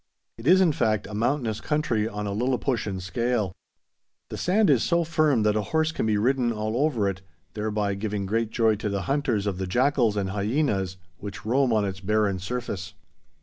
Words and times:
It 0.39 0.47
is, 0.47 0.61
in 0.61 0.71
fact, 0.71 1.05
a 1.05 1.13
mountainous 1.13 1.61
country 1.61 2.07
on 2.07 2.25
a 2.25 2.31
lilliputian 2.33 2.99
scale. 3.01 3.53
The 4.31 4.35
sand 4.37 4.67
is 4.71 4.81
so 4.81 5.03
firm 5.03 5.43
that 5.43 5.55
a 5.55 5.61
horse 5.61 5.91
can 5.91 6.07
be 6.07 6.17
ridden 6.17 6.51
all 6.51 6.75
over 6.75 7.07
it, 7.07 7.21
thereby 7.53 7.93
giving 7.93 8.25
great 8.25 8.49
joy 8.49 8.77
to 8.77 8.89
the 8.89 9.03
hunters 9.03 9.45
of 9.45 9.59
the 9.59 9.67
jackals 9.67 10.17
and 10.17 10.31
hyenas 10.31 10.97
which 11.19 11.45
roam 11.45 11.71
on 11.71 11.85
its 11.85 11.99
barren 11.99 12.39
surface. 12.39 12.95